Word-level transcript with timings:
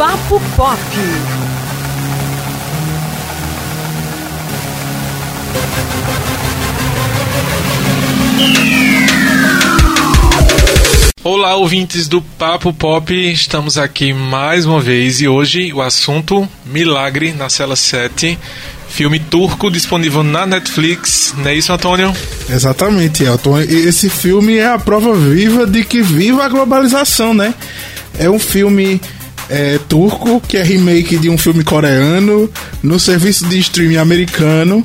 Papo 0.00 0.40
Pop. 0.56 0.78
Olá, 11.22 11.54
ouvintes 11.56 12.08
do 12.08 12.22
Papo 12.22 12.72
Pop, 12.72 13.12
estamos 13.14 13.76
aqui 13.76 14.14
mais 14.14 14.64
uma 14.64 14.80
vez 14.80 15.20
e 15.20 15.28
hoje 15.28 15.70
o 15.70 15.82
assunto 15.82 16.48
Milagre 16.64 17.34
na 17.34 17.50
Cela 17.50 17.76
7, 17.76 18.38
filme 18.88 19.20
turco 19.20 19.70
disponível 19.70 20.22
na 20.22 20.46
Netflix, 20.46 21.34
não 21.36 21.46
é 21.46 21.54
isso, 21.54 21.74
Antônio? 21.74 22.10
Exatamente, 22.48 23.22
Elton. 23.22 23.60
E 23.60 23.86
Esse 23.86 24.08
filme 24.08 24.56
é 24.56 24.66
a 24.66 24.78
prova 24.78 25.14
viva 25.14 25.66
de 25.66 25.84
que 25.84 26.00
viva 26.00 26.42
a 26.42 26.48
globalização, 26.48 27.34
né? 27.34 27.52
É 28.18 28.30
um 28.30 28.38
filme 28.38 28.98
é, 29.50 29.78
turco 29.88 30.40
que 30.40 30.56
é 30.56 30.62
remake 30.62 31.18
de 31.18 31.28
um 31.28 31.36
filme 31.36 31.62
coreano 31.64 32.50
no 32.82 32.98
serviço 32.98 33.46
de 33.48 33.58
streaming 33.58 33.96
americano 33.96 34.82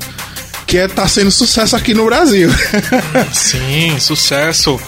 que 0.66 0.76
é, 0.76 0.88
tá 0.88 1.06
sendo 1.06 1.30
sucesso 1.30 1.76
aqui 1.76 1.94
no 1.94 2.04
Brasil. 2.06 2.50
Sim, 3.32 3.96
sucesso. 4.00 4.80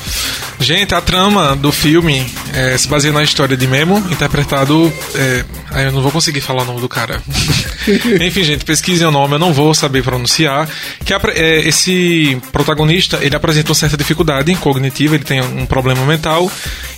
Gente, 0.59 0.93
a 0.93 1.01
trama 1.01 1.55
do 1.55 1.71
filme 1.71 2.27
é, 2.53 2.77
se 2.77 2.89
baseia 2.89 3.13
na 3.13 3.23
história 3.23 3.57
de 3.57 3.65
Memo, 3.69 3.99
interpretado. 4.11 4.93
É, 5.15 5.45
aí 5.71 5.85
eu 5.85 5.93
não 5.93 6.03
vou 6.03 6.11
conseguir 6.11 6.41
falar 6.41 6.63
o 6.63 6.67
nome 6.67 6.81
do 6.81 6.89
cara. 6.89 7.23
Enfim, 8.27 8.43
gente, 8.43 8.65
pesquisem 8.65 9.07
o 9.07 9.13
nome, 9.13 9.35
eu 9.35 9.39
não 9.39 9.53
vou 9.53 9.73
saber 9.73 10.03
pronunciar. 10.03 10.69
Que 11.05 11.15
apre- 11.15 11.35
é, 11.37 11.61
esse 11.69 12.37
protagonista 12.51 13.21
ele 13.23 13.37
apresenta 13.37 13.69
uma 13.69 13.75
certa 13.77 13.97
dificuldade 13.97 14.53
cognitiva, 14.57 15.15
ele 15.15 15.23
tem 15.25 15.41
um 15.41 15.65
problema 15.65 16.05
mental 16.05 16.51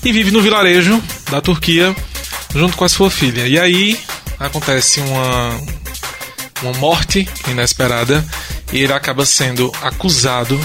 e 0.02 0.10
vive 0.10 0.30
no 0.30 0.40
vilarejo 0.40 1.02
da 1.30 1.42
Turquia 1.42 1.94
junto 2.54 2.76
com 2.76 2.84
a 2.84 2.88
sua 2.88 3.10
filha. 3.10 3.46
E 3.46 3.58
aí 3.58 3.98
acontece 4.38 5.00
uma, 5.00 5.60
uma 6.62 6.72
morte 6.74 7.28
inesperada 7.48 8.24
e 8.72 8.78
ele 8.78 8.92
acaba 8.92 9.24
sendo 9.26 9.72
acusado 9.82 10.60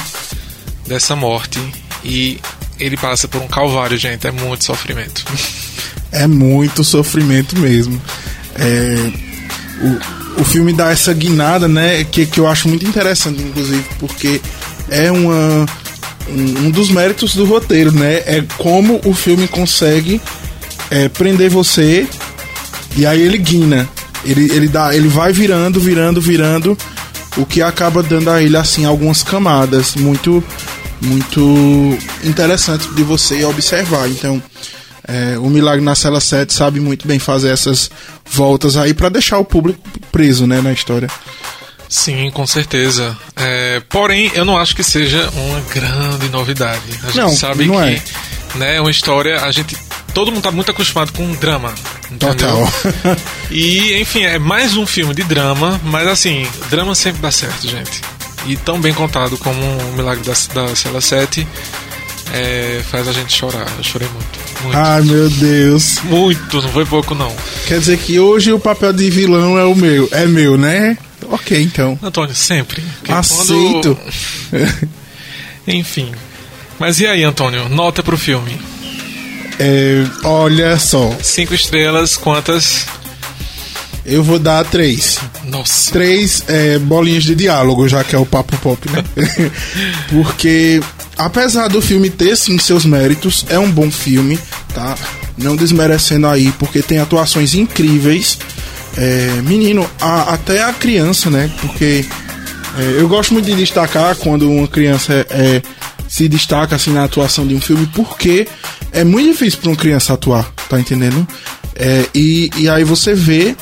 dessa 0.88 1.16
morte 1.16 1.60
e 2.04 2.40
ele 2.80 2.98
passa 2.98 3.28
por 3.28 3.42
um 3.42 3.48
calvário, 3.48 3.98
gente, 3.98 4.28
é 4.28 4.32
muito 4.32 4.64
sofrimento. 4.64 5.24
é 6.12 6.28
muito 6.28 6.84
sofrimento 6.84 7.58
mesmo. 7.58 8.02
É, 8.56 9.12
o, 9.82 10.42
o 10.42 10.44
filme 10.46 10.74
dá 10.74 10.92
essa 10.92 11.14
guinada, 11.14 11.68
né? 11.68 12.04
Que, 12.04 12.26
que 12.26 12.40
eu 12.40 12.48
acho 12.48 12.68
muito 12.68 12.86
interessante, 12.86 13.42
inclusive, 13.42 13.86
porque 14.00 14.42
é 14.90 15.12
uma, 15.12 15.66
um, 16.30 16.66
um 16.66 16.72
dos 16.72 16.90
méritos 16.90 17.36
do 17.36 17.46
roteiro, 17.46 17.92
né? 17.92 18.16
É 18.26 18.44
como 18.58 19.02
o 19.06 19.14
filme 19.14 19.48
consegue 19.48 20.22
é, 20.90 21.10
prender 21.10 21.50
você 21.50 22.08
e 22.96 23.06
aí 23.06 23.22
ele 23.22 23.38
guina. 23.38 23.88
Ele, 24.24 24.52
ele, 24.52 24.68
dá, 24.68 24.96
ele 24.96 25.08
vai 25.08 25.32
virando, 25.32 25.80
virando, 25.80 26.20
virando, 26.20 26.78
o 27.38 27.46
que 27.46 27.62
acaba 27.62 28.02
dando 28.02 28.32
a 28.32 28.42
ele 28.42 28.58
assim 28.58 28.84
algumas 28.84 29.22
camadas 29.22 29.94
muito 29.96 30.44
muito 31.02 31.98
interessantes 32.24 32.94
de 32.96 33.04
você 33.04 33.44
observar. 33.46 34.10
Então, 34.10 34.42
é, 35.08 35.38
o 35.38 35.50
Milagre 35.50 35.84
na 35.84 35.94
Cela 35.94 36.20
7 36.20 36.52
sabe 36.54 36.80
muito 36.80 37.08
bem 37.08 37.20
fazer 37.20 37.50
essas 37.50 37.92
voltas 38.26 38.76
aí 38.78 38.94
para 38.94 39.10
deixar 39.10 39.38
o 39.38 39.46
público 39.46 39.80
preso 40.12 40.48
né, 40.48 40.62
na 40.62 40.72
história. 40.72 41.10
Sim, 41.88 42.32
com 42.32 42.48
certeza. 42.48 43.16
É, 43.36 43.82
porém, 43.90 44.32
eu 44.34 44.44
não 44.44 44.58
acho 44.58 44.76
que 44.76 44.84
seja 44.84 45.30
uma 45.36 45.62
grande 45.74 46.30
novidade. 46.30 46.82
A 47.04 47.06
gente 47.08 47.18
Não, 47.18 47.30
sabe 47.30 47.66
não 47.66 47.76
que 47.76 47.82
é. 47.82 48.02
né, 48.56 48.82
uma 48.82 48.90
história, 48.90 49.42
a 49.42 49.52
gente. 49.52 49.78
Todo 50.16 50.32
mundo 50.32 50.42
tá 50.44 50.52
muito 50.52 50.72
acostumado 50.72 51.12
com 51.12 51.30
drama. 51.34 51.76
Entendeu? 52.10 52.30
Total. 52.36 53.18
E, 53.52 54.00
enfim, 54.02 54.24
é 54.24 54.40
mais 54.40 54.76
um 54.78 54.88
filme 54.88 55.14
de 55.14 55.24
drama, 55.24 55.80
mas 55.84 56.08
assim, 56.08 56.48
drama 56.70 56.96
sempre 56.96 57.22
dá 57.22 57.30
certo, 57.32 57.68
gente. 57.68 58.02
E 58.48 58.56
tão 58.56 58.80
bem 58.80 58.94
contado 58.94 59.38
como 59.38 59.60
o 59.62 59.94
Milagre 59.96 60.24
da, 60.24 60.34
da 60.68 60.76
Cela 60.76 61.02
7 61.02 61.46
é, 62.34 62.82
faz 62.90 63.08
a 63.08 63.12
gente 63.12 63.34
chorar. 63.38 63.68
Eu 63.78 63.84
chorei 63.84 64.08
muito. 64.08 64.46
Muito. 64.64 64.78
Ai 64.78 65.02
meu 65.02 65.30
Deus. 65.30 66.00
Muito, 66.04 66.62
não 66.62 66.70
foi 66.70 66.86
pouco 66.86 67.14
não. 67.14 67.36
Quer 67.68 67.80
dizer 67.80 67.98
que 67.98 68.18
hoje 68.20 68.52
o 68.54 68.60
papel 68.60 68.94
de 68.94 69.10
vilão 69.10 69.58
é 69.60 69.66
o 69.66 69.76
meu. 69.76 70.08
É 70.12 70.26
meu, 70.26 70.58
né? 70.58 70.98
Ok, 71.30 71.62
então. 71.62 72.00
Antônio, 72.02 72.34
sempre. 72.34 72.82
Aceito. 73.10 73.98
quando- 74.52 74.88
Enfim. 75.68 76.12
Mas 76.80 77.00
e 77.00 77.08
aí, 77.08 77.24
Antônio? 77.24 77.68
Nota 77.70 78.02
pro 78.04 78.18
filme. 78.18 78.58
É, 79.60 80.04
olha 80.24 80.78
só, 80.80 81.16
Cinco 81.22 81.54
estrelas, 81.54 82.18
quantas? 82.18 82.86
eu 84.06 84.24
vou 84.24 84.38
dar 84.38 84.64
três. 84.66 85.18
Nossa. 85.46 85.92
Três 85.92 86.44
é, 86.48 86.78
bolinhas 86.78 87.24
de 87.24 87.34
diálogo, 87.34 87.88
já 87.88 88.04
que 88.04 88.16
é 88.16 88.20
o 88.20 88.26
papo 88.26 88.56
pop, 88.58 88.80
né? 88.92 89.04
Porque, 90.10 90.80
apesar 91.18 91.68
do 91.70 91.82
filme 91.82 92.10
ter 92.10 92.36
sim 92.38 92.58
seus 92.60 92.86
méritos, 92.86 93.46
é 93.50 93.58
um 93.58 93.72
bom 93.72 93.90
filme, 93.90 94.38
tá? 94.74 94.96
Não 95.38 95.56
desmerecendo 95.56 96.28
aí, 96.28 96.52
porque 96.54 96.82
tem 96.82 97.00
atuações 97.00 97.56
incríveis. 97.56 98.38
É, 98.98 99.42
menino, 99.44 99.90
a- 100.00 100.34
até 100.34 100.64
a 100.64 100.72
criança, 100.72 101.30
né? 101.30 101.50
Porque 101.60 102.06
é, 102.78 103.02
eu 103.02 103.08
gosto 103.10 103.34
muito 103.34 103.46
de 103.46 103.56
destacar 103.56 104.16
quando 104.16 104.50
uma 104.50 104.68
criança 104.68 105.26
é, 105.30 105.62
se 106.08 106.30
destaca 106.30 106.76
assim 106.78 106.92
na 106.94 107.04
atuação 107.04 107.46
de 107.46 107.54
um 107.56 107.60
filme, 107.60 107.86
porque 107.94 108.48
é 108.96 109.04
muito 109.04 109.32
difícil 109.32 109.60
para 109.60 109.70
uma 109.70 109.76
criança 109.76 110.14
atuar, 110.14 110.50
tá 110.70 110.80
entendendo? 110.80 111.28
É, 111.76 112.06
e, 112.16 112.50
e 112.58 112.70
aí 112.70 112.84
você 112.86 113.14
vê 113.14 113.56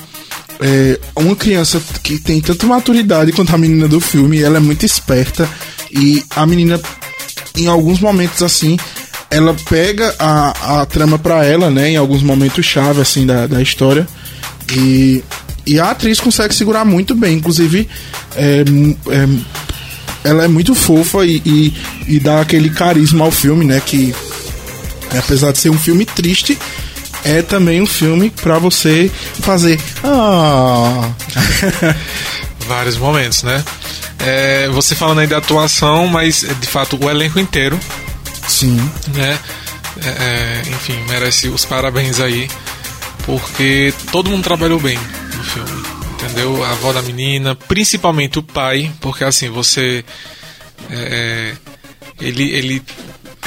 é, 0.60 1.00
uma 1.16 1.36
criança 1.36 1.82
que 2.04 2.20
tem 2.20 2.40
tanta 2.40 2.68
maturidade 2.68 3.32
quanto 3.32 3.54
a 3.54 3.58
menina 3.58 3.88
do 3.88 4.00
filme, 4.00 4.42
ela 4.42 4.58
é 4.58 4.60
muito 4.60 4.86
esperta 4.86 5.50
e 5.92 6.24
a 6.36 6.46
menina, 6.46 6.80
em 7.58 7.66
alguns 7.66 8.00
momentos 8.00 8.44
assim, 8.44 8.78
ela 9.32 9.56
pega 9.68 10.14
a, 10.20 10.82
a 10.82 10.86
trama 10.86 11.18
pra 11.18 11.44
ela, 11.44 11.72
né? 11.72 11.90
Em 11.90 11.98
alguns 11.98 12.22
momentos 12.22 12.64
chave 12.64 13.02
assim 13.02 13.26
da, 13.26 13.48
da 13.48 13.60
história 13.60 14.08
e, 14.72 15.24
e 15.66 15.80
a 15.80 15.90
atriz 15.90 16.20
consegue 16.20 16.54
segurar 16.54 16.86
muito 16.86 17.16
bem, 17.16 17.38
inclusive 17.38 17.90
é, 18.36 18.64
é, 19.10 19.28
ela 20.24 20.44
é 20.44 20.48
muito 20.48 20.76
fofa 20.76 21.26
e, 21.26 21.42
e, 21.44 21.74
e 22.08 22.20
dá 22.20 22.42
aquele 22.42 22.70
carisma 22.70 23.26
ao 23.26 23.32
filme, 23.32 23.66
né? 23.66 23.82
Que 23.84 24.14
apesar 25.18 25.51
de 25.51 25.59
ser 25.59 25.69
um 25.69 25.78
filme 25.78 26.06
triste, 26.06 26.57
é 27.24 27.41
também 27.41 27.81
um 27.81 27.85
filme 27.85 28.29
pra 28.29 28.59
você 28.59 29.09
fazer. 29.41 29.79
Ah, 30.03 31.12
Vários 32.68 32.97
momentos, 32.97 33.44
né? 33.44 33.63
É, 34.19 34.68
você 34.69 34.96
falando 34.96 35.19
aí 35.19 35.28
da 35.28 35.38
atuação, 35.38 36.07
mas 36.07 36.46
de 36.59 36.68
fato 36.68 36.97
o 37.01 37.09
elenco 37.09 37.40
inteiro, 37.40 37.78
sim, 38.47 38.78
né? 39.13 39.38
É, 40.01 40.07
é, 40.07 40.62
enfim, 40.69 40.97
merece 41.09 41.50
os 41.50 41.66
parabéns 41.66 42.19
aí, 42.19 42.47
porque 43.25 43.94
todo 44.12 44.30
mundo 44.30 44.44
trabalhou 44.44 44.80
bem 44.80 44.97
no 45.35 45.44
filme, 45.44 45.84
entendeu? 46.13 46.63
A 46.63 46.72
avó 46.72 46.94
da 46.94 47.01
menina, 47.01 47.53
principalmente 47.53 48.40
o 48.40 48.44
pai, 48.44 48.91
porque 49.01 49.24
assim, 49.24 49.50
você. 49.50 50.06
é, 50.90 50.95
é, 50.95 51.53
ele, 52.22 52.50
ele 52.51 52.84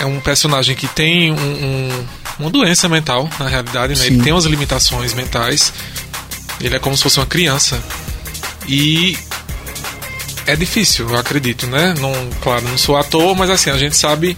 é 0.00 0.04
um 0.06 0.20
personagem 0.20 0.74
que 0.76 0.86
tem 0.88 1.32
um- 1.32 1.36
um- 1.36 2.06
uma 2.38 2.50
doença 2.50 2.88
mental, 2.88 3.28
na 3.38 3.48
realidade, 3.48 3.98
né? 3.98 4.06
Ele 4.06 4.22
tem 4.22 4.32
umas 4.32 4.44
limitações 4.44 5.14
mentais. 5.14 5.72
Ele 6.60 6.76
é 6.76 6.78
como 6.78 6.96
se 6.96 7.02
fosse 7.02 7.18
uma 7.18 7.26
criança. 7.26 7.82
E 8.68 9.16
é 10.46 10.54
difícil, 10.56 11.08
eu 11.08 11.16
acredito, 11.18 11.66
né? 11.66 11.94
Não, 11.98 12.12
claro, 12.40 12.62
não 12.68 12.78
sou 12.78 12.96
ator, 12.96 13.34
mas 13.36 13.50
assim, 13.50 13.70
a 13.70 13.78
gente 13.78 13.96
sabe 13.96 14.36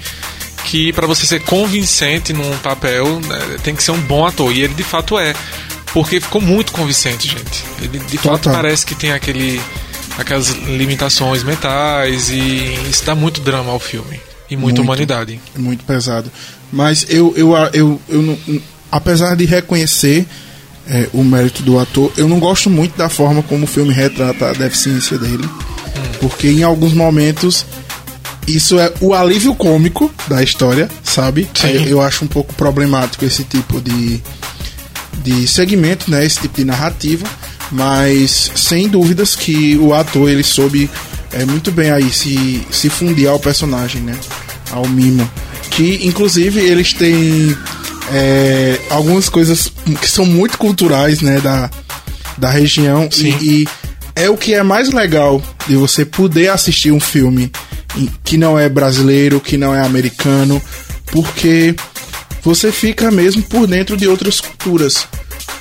que 0.64 0.93
para 0.93 1.06
você 1.06 1.26
ser 1.26 1.40
convincente 1.43 2.32
num 2.32 2.56
papel, 2.58 3.20
né, 3.20 3.56
tem 3.62 3.75
que 3.75 3.82
ser 3.82 3.90
um 3.93 4.00
bom 4.00 4.26
ator. 4.26 4.52
E 4.52 4.62
ele 4.62 4.75
de 4.75 4.82
fato 4.84 5.19
é. 5.19 5.34
Porque 5.93 6.20
ficou 6.20 6.40
muito 6.40 6.70
convincente, 6.72 7.26
gente. 7.26 7.64
Ele 7.81 7.99
de 7.99 8.19
fato 8.19 8.43
Total. 8.43 8.52
parece 8.55 8.84
que 8.84 8.94
tem 8.94 9.12
aquele, 9.12 9.60
aquelas 10.19 10.50
limitações 10.50 11.43
mentais 11.43 12.28
e 12.28 12.78
isso 12.90 13.05
dá 13.06 13.14
muito 13.14 13.40
drama 13.40 13.72
ao 13.72 13.81
filme. 13.81 14.20
E 14.50 14.56
muita 14.56 14.78
Muito. 14.80 14.82
humanidade. 14.82 15.40
é 15.54 15.58
muito 15.58 15.84
pesado. 15.84 16.30
Mas 16.72 17.06
eu, 17.08 17.34
eu, 17.36 17.52
eu, 17.72 18.00
eu, 18.08 18.22
não- 18.22 18.38
apesar 18.90 19.34
de 19.36 19.44
reconhecer 19.44 20.26
é, 20.88 21.08
o 21.12 21.22
mérito 21.22 21.62
do 21.62 21.78
ator, 21.78 22.10
eu 22.16 22.26
não 22.28 22.38
gosto 22.38 22.70
muito 22.70 22.96
da 22.96 23.08
forma 23.10 23.42
como 23.42 23.64
o 23.64 23.66
filme 23.68 23.92
retrata 23.92 24.48
a 24.50 24.52
deficiência 24.52 25.18
dele. 25.18 25.48
Porque 26.20 26.48
em 26.48 26.62
alguns 26.62 26.92
momentos 26.94 27.66
isso 28.46 28.78
é 28.78 28.90
o 29.00 29.12
alívio 29.12 29.54
cômico 29.54 30.10
da 30.26 30.42
história, 30.42 30.88
sabe? 31.04 31.46
Eu, 31.64 31.80
eu 31.86 32.00
acho 32.00 32.24
um 32.24 32.28
pouco 32.28 32.54
problemático 32.54 33.24
esse 33.26 33.44
tipo 33.44 33.80
de, 33.82 34.22
de 35.22 35.46
segmento, 35.46 36.10
né? 36.10 36.24
Esse 36.24 36.40
tipo 36.40 36.56
de 36.56 36.64
narrativa. 36.64 37.26
Mas 37.70 38.50
sem 38.56 38.88
dúvidas 38.88 39.36
que 39.36 39.76
o 39.76 39.92
ator 39.92 40.30
ele 40.30 40.42
soube 40.42 40.88
é, 41.32 41.44
muito 41.44 41.70
bem 41.70 41.90
aí 41.90 42.10
se, 42.10 42.66
se 42.70 42.88
fundir 42.88 43.28
ao 43.28 43.38
personagem, 43.38 44.02
né? 44.02 44.16
Ao 44.70 44.86
mimo. 44.86 45.28
Que 45.70 46.06
inclusive 46.06 46.60
eles 46.60 46.92
têm 46.92 47.56
é, 48.12 48.78
algumas 48.90 49.28
coisas 49.28 49.70
que 50.00 50.08
são 50.08 50.25
muito 50.25 50.58
culturais, 50.58 51.20
né, 51.20 51.40
da, 51.40 51.70
da 52.36 52.50
região. 52.50 53.08
E, 53.16 53.28
e, 53.28 53.69
é 54.14 54.28
o 54.28 54.36
que 54.36 54.52
é 54.52 54.62
mais 54.62 54.90
legal 54.92 55.40
de 55.69 55.76
você 55.76 56.04
poder 56.04 56.48
assistir 56.48 56.90
um 56.90 56.98
filme 56.98 57.52
que 58.24 58.36
não 58.36 58.58
é 58.58 58.69
brasileiro, 58.69 59.40
que 59.40 59.56
não 59.56 59.74
é 59.74 59.81
americano, 59.81 60.60
porque 61.06 61.74
você 62.42 62.72
fica 62.72 63.10
mesmo 63.10 63.42
por 63.42 63.66
dentro 63.66 63.96
de 63.96 64.08
outras 64.08 64.40
culturas. 64.40 65.06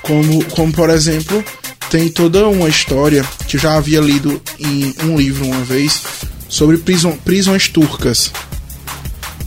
Como, 0.02 0.44
como 0.46 0.72
por 0.72 0.90
exemplo, 0.90 1.44
tem 1.90 2.10
toda 2.10 2.48
uma 2.48 2.68
história 2.68 3.24
que 3.48 3.58
eu 3.58 3.62
já 3.62 3.76
havia 3.76 4.00
lido 4.00 4.42
em 4.60 4.94
um 5.04 5.18
livro 5.18 5.46
uma 5.46 5.64
vez 5.64 6.02
sobre 6.50 6.78
prison, 6.78 7.18
prisões 7.24 7.68
turcas. 7.68 8.32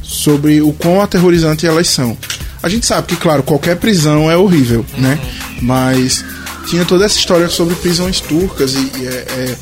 Sobre 0.02 0.60
o 0.60 0.72
quão 0.72 1.00
aterrorizante 1.00 1.66
elas 1.66 1.88
são. 1.88 2.16
A 2.62 2.68
gente 2.68 2.84
sabe 2.84 3.06
que, 3.06 3.16
claro, 3.16 3.42
qualquer 3.42 3.76
prisão 3.76 4.30
é 4.30 4.36
horrível, 4.36 4.84
uhum. 4.94 5.00
né? 5.00 5.18
Mas 5.62 6.24
tinha 6.66 6.84
toda 6.84 7.04
essa 7.04 7.18
história 7.18 7.48
sobre 7.48 7.74
prisões 7.76 8.20
turcas 8.20 8.74
e, 8.74 8.90
e, 8.98 9.06
é, 9.06 9.10
é, 9.10 9.56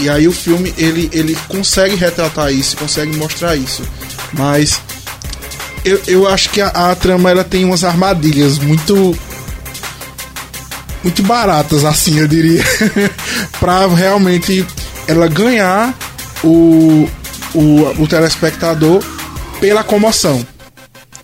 e 0.00 0.08
aí 0.08 0.28
o 0.28 0.32
filme 0.32 0.72
ele, 0.78 1.08
ele 1.12 1.36
consegue 1.48 1.96
retratar 1.96 2.52
isso, 2.52 2.76
consegue 2.76 3.16
mostrar 3.16 3.56
isso. 3.56 3.82
Mas 4.32 4.80
eu, 5.84 6.00
eu 6.06 6.28
acho 6.28 6.50
que 6.50 6.60
a, 6.60 6.68
a 6.68 6.94
trama 6.94 7.30
ela 7.30 7.42
tem 7.42 7.64
umas 7.64 7.82
armadilhas 7.82 8.58
muito 8.58 9.18
muito 11.02 11.22
baratas, 11.22 11.84
assim, 11.84 12.18
eu 12.18 12.28
diria, 12.28 12.62
para 13.60 13.86
realmente 13.88 14.66
ela 15.06 15.28
ganhar 15.28 15.96
o, 16.42 17.08
o, 17.54 18.02
o 18.02 18.06
telespectador 18.06 19.02
pela 19.60 19.84
comoção. 19.84 20.46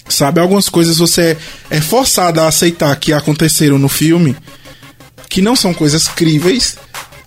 Sabe, 0.08 0.40
algumas 0.40 0.68
coisas 0.68 0.98
você 0.98 1.36
é 1.70 1.80
forçado 1.80 2.40
a 2.40 2.48
aceitar 2.48 2.94
que 2.96 3.12
aconteceram 3.12 3.78
no 3.78 3.88
filme, 3.88 4.36
que 5.28 5.42
não 5.42 5.56
são 5.56 5.74
coisas 5.74 6.06
críveis, 6.08 6.76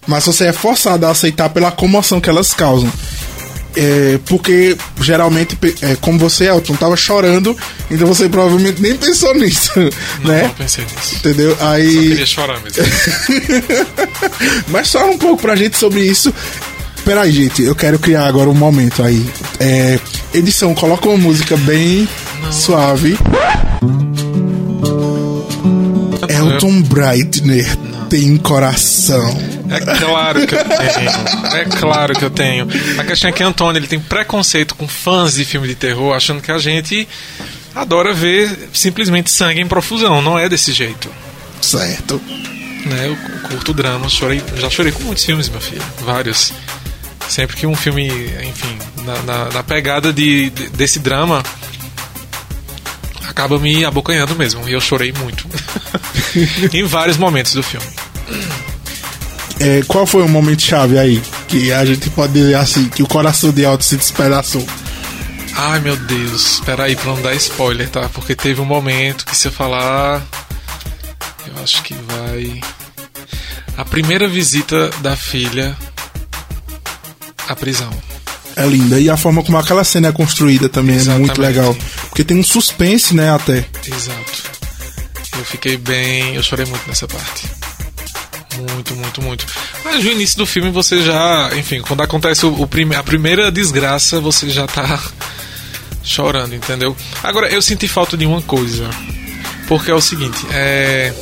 mas 0.05 0.25
você 0.25 0.45
é 0.45 0.53
forçado 0.53 1.05
a 1.05 1.09
aceitar 1.09 1.49
pela 1.49 1.71
comoção 1.71 2.21
que 2.21 2.29
elas 2.29 2.53
causam. 2.53 2.91
É, 3.79 4.19
porque 4.25 4.75
geralmente, 4.99 5.55
é, 5.83 5.95
como 6.01 6.17
você, 6.17 6.45
Elton, 6.45 6.75
tava 6.75 6.97
chorando, 6.97 7.55
então 7.91 8.07
você 8.07 8.27
provavelmente 8.27 8.81
nem 8.81 8.95
pensou 8.95 9.35
nisso. 9.35 9.71
Não, 10.23 10.33
né? 10.33 10.43
não 10.43 10.49
pensei 10.49 10.83
nisso. 10.83 11.15
Entendeu? 11.17 11.55
Aí. 11.59 11.93
Só 11.93 12.01
queria 12.01 12.25
chorar 12.25 12.61
mesmo. 12.61 12.83
Mas 14.69 14.91
fala 14.91 15.11
um 15.11 15.17
pouco 15.17 15.43
pra 15.43 15.55
gente 15.55 15.77
sobre 15.77 16.01
isso. 16.01 16.33
Peraí, 17.05 17.31
gente, 17.31 17.61
eu 17.61 17.75
quero 17.75 17.99
criar 17.99 18.25
agora 18.25 18.49
um 18.49 18.55
momento 18.55 19.03
aí. 19.03 19.23
É, 19.59 19.99
edição, 20.33 20.73
coloca 20.73 21.07
uma 21.07 21.17
música 21.17 21.55
bem 21.55 22.09
não. 22.41 22.51
suave. 22.51 23.15
Elton 26.27 26.81
Breitner 26.81 27.77
tem 28.09 28.37
coração. 28.37 29.29
É 29.69 29.79
claro 29.97 30.47
que 30.47 30.55
eu 30.55 30.63
tenho. 30.63 31.55
É 31.55 31.65
claro 31.65 32.13
que 32.13 32.25
eu 32.25 32.29
tenho. 32.29 32.67
A 32.97 33.03
questão 33.03 33.29
é 33.29 33.33
que 33.33 33.43
Antônio 33.43 33.79
ele 33.79 33.87
tem 33.87 33.99
preconceito 33.99 34.75
com 34.75 34.87
fãs 34.87 35.35
de 35.35 35.45
filme 35.45 35.67
de 35.67 35.75
terror, 35.75 36.15
achando 36.15 36.41
que 36.41 36.51
a 36.51 36.57
gente 36.57 37.07
adora 37.75 38.13
ver 38.13 38.69
simplesmente 38.73 39.29
sangue 39.29 39.61
em 39.61 39.67
profusão. 39.67 40.21
Não 40.21 40.37
é 40.37 40.47
desse 40.47 40.71
jeito. 40.71 41.09
Certo. 41.61 42.21
Né, 42.85 43.07
eu 43.07 43.17
curto 43.49 43.73
drama, 43.73 44.07
chorei, 44.07 44.41
já 44.55 44.69
chorei 44.69 44.91
com 44.91 45.03
muitos 45.03 45.25
filmes, 45.25 45.49
meu 45.49 45.59
filho. 45.59 45.83
Vários. 46.01 46.53
Sempre 47.27 47.57
que 47.57 47.67
um 47.67 47.75
filme, 47.75 48.07
enfim, 48.07 48.77
na, 49.03 49.21
na, 49.23 49.51
na 49.51 49.63
pegada 49.63 50.13
de, 50.13 50.49
de, 50.49 50.69
desse 50.69 50.99
drama, 50.99 51.43
acaba 53.37 53.59
me 53.59 53.85
abocanhando 53.85 54.35
mesmo. 54.35 54.67
E 54.67 54.73
eu 54.73 54.81
chorei 54.81 55.13
muito. 55.13 55.47
em 56.73 56.83
vários 56.83 57.17
momentos 57.17 57.53
do 57.53 57.61
filme. 57.61 57.85
É, 59.59 59.83
qual 59.87 60.07
foi 60.07 60.23
o 60.23 60.27
momento 60.27 60.63
chave 60.63 60.97
aí? 60.97 61.21
Que 61.47 61.71
a 61.71 61.85
gente 61.85 62.09
pode 62.09 62.33
dizer 62.33 62.55
assim, 62.55 62.89
que 62.89 63.03
o 63.03 63.07
coração 63.07 63.51
de 63.51 63.63
Alto 63.63 63.83
se 63.83 63.95
despedaçou. 63.95 64.65
Ai 65.55 65.79
meu 65.79 65.95
Deus, 65.95 66.53
espera 66.53 66.83
aí 66.83 66.95
pra 66.95 67.13
não 67.13 67.21
dar 67.21 67.35
spoiler, 67.35 67.89
tá? 67.89 68.09
Porque 68.09 68.35
teve 68.35 68.59
um 68.59 68.65
momento 68.65 69.25
que 69.25 69.35
se 69.35 69.47
eu 69.47 69.51
falar. 69.51 70.23
Eu 71.45 71.63
acho 71.63 71.83
que 71.83 71.93
vai. 71.93 72.59
A 73.77 73.85
primeira 73.85 74.27
visita 74.27 74.89
da 75.01 75.15
filha 75.15 75.75
à 77.47 77.55
prisão. 77.55 77.91
É 78.55 78.65
linda. 78.65 78.99
E 78.99 79.09
a 79.09 79.15
forma 79.15 79.43
como 79.43 79.57
aquela 79.57 79.83
cena 79.83 80.07
é 80.07 80.11
construída 80.11 80.67
também 80.67 80.95
Exatamente. 80.95 81.21
é 81.21 81.25
muito 81.27 81.41
legal. 81.41 81.77
Porque 82.17 82.33
tem 82.33 82.39
um 82.39 82.43
suspense, 82.43 83.15
né, 83.15 83.31
até. 83.31 83.63
Exato. 83.85 84.43
Eu 85.37 85.45
fiquei 85.45 85.77
bem. 85.77 86.33
Eu 86.33 86.41
chorei 86.41 86.65
muito 86.65 86.81
nessa 86.87 87.07
parte. 87.07 87.47
Muito, 88.57 88.95
muito, 88.95 89.21
muito. 89.21 89.45
Mas 89.85 90.03
no 90.03 90.09
início 90.09 90.35
do 90.35 90.47
filme 90.47 90.71
você 90.71 91.03
já, 91.03 91.51
enfim, 91.55 91.79
quando 91.79 92.01
acontece 92.01 92.43
o, 92.43 92.59
o 92.59 92.65
prime, 92.65 92.95
a 92.95 93.03
primeira 93.03 93.51
desgraça, 93.51 94.19
você 94.19 94.49
já 94.49 94.65
tá 94.65 94.99
chorando, 96.01 96.55
entendeu? 96.55 96.97
Agora, 97.21 97.49
eu 97.49 97.61
senti 97.61 97.87
falta 97.87 98.17
de 98.17 98.25
uma 98.25 98.41
coisa. 98.41 98.89
Porque 99.67 99.91
é 99.91 99.93
o 99.93 100.01
seguinte, 100.01 100.43
é. 100.51 101.13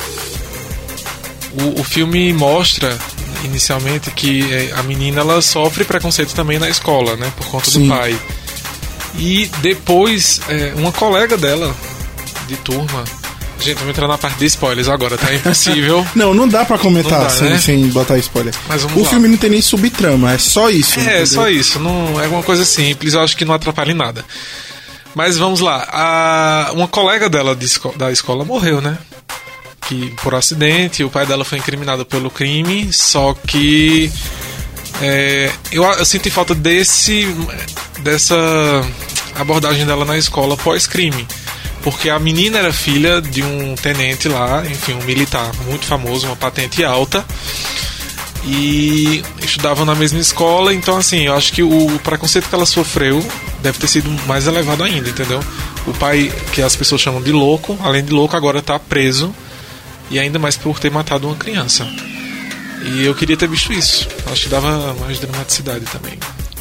O, 1.60 1.82
o 1.82 1.84
filme 1.84 2.32
mostra 2.32 2.98
inicialmente 3.44 4.10
que 4.12 4.50
é, 4.50 4.72
a 4.72 4.82
menina 4.82 5.20
ela 5.20 5.42
sofre 5.42 5.84
preconceito 5.84 6.34
também 6.34 6.58
na 6.58 6.70
escola, 6.70 7.16
né? 7.16 7.30
Por 7.36 7.48
conta 7.48 7.70
Sim. 7.70 7.82
do 7.82 7.94
pai. 7.94 8.18
E 9.18 9.50
depois, 9.60 10.40
é, 10.48 10.72
uma 10.76 10.92
colega 10.92 11.36
dela 11.36 11.74
de 12.46 12.56
turma 12.56 13.04
Gente, 13.60 13.78
vamos 13.78 13.90
entrar 13.90 14.06
na 14.06 14.18
parte 14.18 14.38
de 14.38 14.46
spoilers 14.46 14.88
agora, 14.88 15.16
tá? 15.16 15.30
É 15.32 15.36
impossível. 15.36 16.06
não, 16.14 16.34
não 16.34 16.46
dá 16.46 16.64
pra 16.64 16.78
comentar 16.78 17.22
dá, 17.22 17.30
sem, 17.30 17.50
né? 17.50 17.58
sem 17.58 17.88
botar 17.88 18.18
spoiler. 18.18 18.54
O 18.94 19.02
lá. 19.02 19.08
filme 19.08 19.28
não 19.28 19.36
tem 19.36 19.50
nem 19.50 19.62
subtrama, 19.62 20.32
é 20.32 20.38
só 20.38 20.68
isso. 20.68 20.98
É, 21.00 21.02
entendeu? 21.02 21.26
só 21.26 21.48
isso. 21.48 21.78
Não, 21.80 22.20
é 22.20 22.26
uma 22.28 22.42
coisa 22.42 22.64
simples, 22.64 23.14
eu 23.14 23.22
acho 23.22 23.36
que 23.36 23.44
não 23.44 23.54
atrapalha 23.54 23.92
em 23.92 23.94
nada. 23.94 24.24
Mas 25.14 25.38
vamos 25.38 25.60
lá. 25.60 25.88
A, 25.90 26.72
uma 26.74 26.86
colega 26.86 27.28
dela 27.28 27.56
de, 27.56 27.66
da 27.96 28.12
escola 28.12 28.44
morreu, 28.44 28.80
né? 28.80 28.98
Que 29.88 30.10
por 30.22 30.34
acidente, 30.34 31.02
o 31.02 31.10
pai 31.10 31.24
dela 31.24 31.44
foi 31.44 31.58
incriminado 31.58 32.04
pelo 32.04 32.30
crime, 32.30 32.92
só 32.92 33.32
que. 33.32 34.12
É, 35.00 35.50
eu, 35.72 35.82
eu 35.84 36.04
senti 36.04 36.28
falta 36.28 36.54
desse. 36.54 37.26
dessa 38.00 38.36
abordagem 39.38 39.86
dela 39.86 40.04
na 40.04 40.16
escola 40.16 40.56
pós-crime 40.56 41.26
porque 41.86 42.10
a 42.10 42.18
menina 42.18 42.58
era 42.58 42.72
filha 42.72 43.22
de 43.22 43.44
um 43.44 43.76
tenente 43.76 44.28
lá, 44.28 44.66
enfim, 44.66 44.94
um 44.94 45.04
militar 45.04 45.52
muito 45.66 45.84
famoso, 45.84 46.26
uma 46.26 46.34
patente 46.34 46.84
alta. 46.84 47.24
E 48.44 49.22
estudavam 49.40 49.84
na 49.84 49.94
mesma 49.94 50.18
escola, 50.18 50.74
então 50.74 50.96
assim, 50.96 51.26
eu 51.26 51.34
acho 51.36 51.52
que 51.52 51.62
o 51.62 52.00
preconceito 52.02 52.48
que 52.48 52.54
ela 52.56 52.66
sofreu 52.66 53.24
deve 53.62 53.78
ter 53.78 53.86
sido 53.86 54.10
mais 54.26 54.48
elevado 54.48 54.82
ainda, 54.82 55.08
entendeu? 55.08 55.40
O 55.86 55.94
pai, 55.94 56.32
que 56.50 56.60
as 56.60 56.74
pessoas 56.74 57.00
chamam 57.00 57.22
de 57.22 57.30
louco, 57.30 57.78
além 57.80 58.04
de 58.04 58.12
louco, 58.12 58.36
agora 58.36 58.58
está 58.58 58.80
preso 58.80 59.32
e 60.10 60.18
ainda 60.18 60.40
mais 60.40 60.56
por 60.56 60.80
ter 60.80 60.90
matado 60.90 61.28
uma 61.28 61.36
criança. 61.36 61.88
E 62.84 63.04
eu 63.04 63.14
queria 63.14 63.36
ter 63.36 63.48
visto 63.48 63.72
isso. 63.72 64.08
Acho 64.26 64.42
que 64.42 64.48
dava 64.48 64.92
mais 64.94 65.20
dramaticidade 65.20 65.84
também. 65.84 66.18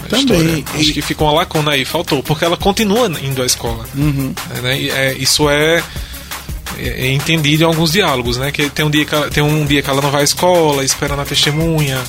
Também. 0.10 0.60
História. 0.60 0.64
Acho 0.80 0.94
que 0.94 1.02
ficou 1.02 1.28
uma 1.28 1.34
lacuna 1.34 1.72
aí, 1.72 1.86
faltou, 1.86 2.22
porque 2.24 2.46
ela 2.46 2.58
continua 2.58 3.12
indo 3.22 3.42
à 3.42 3.46
escola. 3.46 3.86
Uhum. 3.96 4.34
Né? 4.62 4.88
É, 4.88 5.16
isso 5.18 5.50
é, 5.50 5.84
é, 6.78 7.12
entendido 7.12 7.64
em 7.64 7.66
alguns 7.66 7.92
diálogos, 7.92 8.38
né? 8.38 8.52
Que 8.52 8.70
tem 8.70 8.86
um 8.86 8.90
dia 8.90 9.06
que 9.06 9.16
ela, 9.16 9.30
tem 9.30 9.44
um 9.44 9.66
dia 9.66 9.82
que 9.82 9.90
ela 9.90 10.02
não 10.02 10.12
vai 10.12 10.22
à 10.22 10.24
escola, 10.24 10.84
espera 10.84 11.16
na 11.16 11.26
testemunha, 11.26 12.02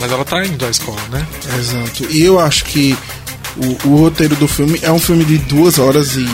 mas 0.00 0.10
ela 0.10 0.24
tá 0.24 0.44
indo 0.44 0.64
à 0.64 0.70
escola, 0.70 1.00
né? 1.10 1.26
Exato. 1.58 2.06
E 2.10 2.22
eu 2.22 2.38
acho 2.38 2.64
que 2.64 2.96
o, 3.56 3.88
o 3.88 3.96
roteiro 3.96 4.36
do 4.36 4.48
filme 4.48 4.78
é 4.82 4.90
um 4.90 4.98
filme 4.98 5.24
de 5.24 5.38
duas 5.38 5.78
horas 5.78 6.16
e 6.16 6.26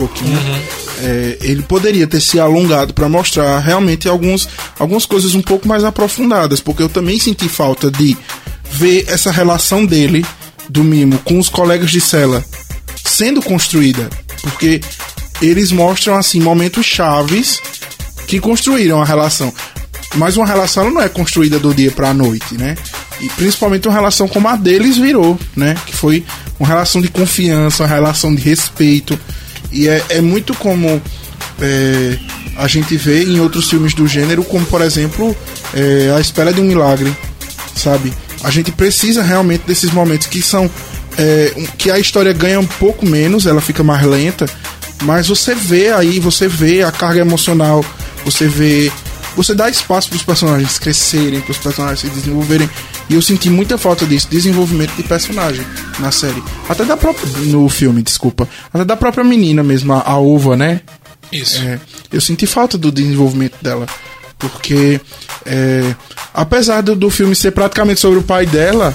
pouquinho. 0.00 0.38
Uhum. 0.38 0.60
É, 1.02 1.38
ele 1.42 1.62
poderia 1.62 2.06
ter 2.06 2.20
se 2.20 2.40
alongado 2.40 2.94
para 2.94 3.08
mostrar 3.08 3.58
realmente 3.58 4.08
alguns, 4.08 4.48
algumas 4.78 5.04
coisas 5.04 5.34
um 5.34 5.42
pouco 5.42 5.68
mais 5.68 5.84
aprofundadas, 5.84 6.60
porque 6.60 6.82
eu 6.82 6.88
também 6.88 7.18
senti 7.18 7.48
falta 7.48 7.90
de 7.90 8.16
ver 8.70 9.04
essa 9.08 9.30
relação 9.30 9.84
dele 9.84 10.24
do 10.70 10.84
Mimo 10.84 11.18
com 11.18 11.38
os 11.38 11.48
colegas 11.48 11.90
de 11.90 12.00
cela 12.00 12.44
sendo 13.04 13.42
construída, 13.42 14.08
porque 14.42 14.80
eles 15.42 15.72
mostram 15.72 16.16
assim 16.16 16.40
momentos 16.40 16.86
chaves 16.86 17.60
que 18.26 18.38
construíram 18.38 19.00
a 19.02 19.04
relação. 19.04 19.52
Mas 20.16 20.36
uma 20.36 20.46
relação 20.46 20.90
não 20.90 21.00
é 21.00 21.08
construída 21.08 21.58
do 21.58 21.74
dia 21.74 21.90
para 21.90 22.10
a 22.10 22.14
noite, 22.14 22.56
né? 22.56 22.76
E 23.20 23.28
principalmente 23.30 23.86
uma 23.86 23.94
relação 23.94 24.26
como 24.26 24.48
a 24.48 24.56
deles 24.56 24.96
virou, 24.96 25.38
né? 25.54 25.76
Que 25.86 25.94
foi 25.94 26.24
uma 26.58 26.68
relação 26.68 27.00
de 27.00 27.08
confiança, 27.08 27.82
uma 27.82 27.88
relação 27.88 28.34
de 28.34 28.42
respeito. 28.42 29.18
E 29.70 29.88
é, 29.88 30.04
é 30.08 30.20
muito 30.20 30.54
como 30.54 31.00
é, 31.60 32.18
a 32.56 32.66
gente 32.66 32.96
vê 32.96 33.22
em 33.22 33.40
outros 33.40 33.68
filmes 33.70 33.94
do 33.94 34.06
gênero, 34.06 34.42
como 34.44 34.66
por 34.66 34.82
exemplo 34.82 35.36
é, 35.74 36.12
A 36.16 36.20
Espera 36.20 36.52
de 36.52 36.60
um 36.60 36.64
Milagre, 36.64 37.14
sabe? 37.76 38.12
A 38.42 38.50
gente 38.50 38.72
precisa 38.72 39.22
realmente 39.22 39.62
desses 39.66 39.90
momentos 39.90 40.26
que 40.26 40.42
são 40.42 40.70
é, 41.18 41.54
que 41.76 41.90
a 41.90 41.98
história 41.98 42.32
ganha 42.32 42.60
um 42.60 42.66
pouco 42.66 43.06
menos, 43.06 43.46
ela 43.46 43.60
fica 43.60 43.82
mais 43.82 44.04
lenta, 44.04 44.46
Mas 45.02 45.28
você 45.28 45.54
vê 45.54 45.90
aí, 45.92 46.20
você 46.20 46.46
vê 46.46 46.82
a 46.82 46.92
carga 46.92 47.20
emocional, 47.20 47.84
você 48.24 48.46
vê. 48.46 48.92
Você 49.36 49.54
dá 49.54 49.70
espaço 49.70 50.08
para 50.08 50.16
os 50.16 50.22
personagens 50.22 50.78
crescerem, 50.78 51.40
para 51.40 51.52
os 51.52 51.58
personagens 51.58 52.00
se 52.00 52.08
desenvolverem. 52.08 52.68
E 53.08 53.14
eu 53.14 53.22
senti 53.22 53.48
muita 53.48 53.78
falta 53.78 54.04
disso, 54.04 54.28
desenvolvimento 54.28 54.92
de 54.94 55.02
personagem 55.04 55.64
na 55.98 56.10
série. 56.10 56.42
Até 56.68 56.84
da 56.84 56.96
própria. 56.96 57.26
No 57.46 57.68
filme, 57.68 58.02
desculpa. 58.02 58.48
Até 58.72 58.84
da 58.84 58.96
própria 58.96 59.24
menina 59.24 59.62
mesmo, 59.62 59.94
a, 59.94 60.02
a 60.02 60.18
Uva, 60.18 60.56
né? 60.56 60.80
Isso. 61.32 61.62
É, 61.62 61.80
eu 62.12 62.20
senti 62.20 62.46
falta 62.46 62.76
do 62.76 62.90
desenvolvimento 62.92 63.54
dela. 63.62 63.86
Porque, 64.40 65.00
é, 65.46 65.94
apesar 66.34 66.80
do, 66.80 66.96
do 66.96 67.10
filme 67.10 67.36
ser 67.36 67.52
praticamente 67.52 68.00
sobre 68.00 68.18
o 68.18 68.22
pai 68.22 68.46
dela, 68.46 68.94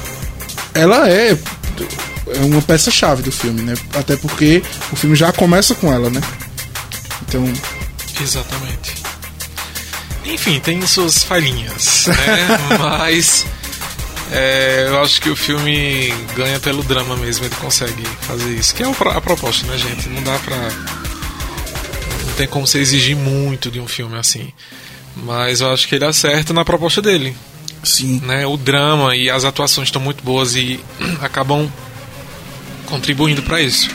ela 0.74 1.10
é, 1.10 1.38
é 2.28 2.40
uma 2.40 2.62
peça-chave 2.62 3.24
do 3.24 3.32
filme, 3.32 3.62
né? 3.62 3.76
Até 3.94 4.18
porque 4.18 4.62
o 4.92 4.96
filme 4.96 5.16
já 5.16 5.32
começa 5.32 5.74
com 5.76 5.94
ela, 5.94 6.10
né? 6.10 6.22
Então, 7.28 7.46
Exatamente. 8.22 8.96
Enfim, 10.26 10.60
tem 10.60 10.86
suas 10.88 11.24
falhinhas, 11.24 12.08
né? 12.08 12.76
Mas 12.80 13.46
é, 14.32 14.86
eu 14.88 15.02
acho 15.02 15.22
que 15.22 15.30
o 15.30 15.36
filme 15.36 16.14
ganha 16.36 16.60
pelo 16.60 16.84
drama 16.84 17.16
mesmo, 17.18 17.46
ele 17.46 17.56
consegue 17.56 18.04
fazer 18.22 18.50
isso. 18.50 18.74
Que 18.74 18.84
é 18.84 18.88
a 18.88 19.22
proposta, 19.22 19.68
né, 19.68 19.78
gente? 19.78 20.10
Não 20.10 20.24
dá 20.24 20.38
pra. 20.40 20.58
Não 22.26 22.34
tem 22.36 22.48
como 22.48 22.66
você 22.66 22.80
exigir 22.80 23.16
muito 23.16 23.70
de 23.70 23.80
um 23.80 23.88
filme 23.88 24.18
assim. 24.18 24.52
Mas 25.16 25.62
eu 25.62 25.72
acho 25.72 25.88
que 25.88 25.96
ele 25.96 26.06
acerta 26.06 26.54
na 26.54 26.66
proposta 26.66 27.02
dele. 27.02 27.36
sim. 27.84 28.22
Né? 28.26 28.46
O 28.46 28.58
drama 28.58 29.16
e 29.16 29.30
as 29.30 29.46
atuações 29.46 29.88
estão 29.88 30.02
muito 30.02 30.24
boas 30.24 30.56
e 30.56 30.80
acabam 31.22 31.72
contribuindo 32.86 33.42
pra 33.42 33.62
isso. 33.62 33.90